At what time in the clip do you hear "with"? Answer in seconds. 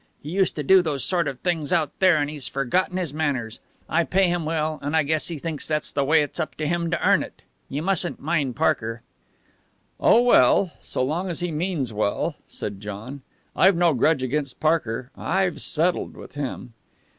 16.17-16.33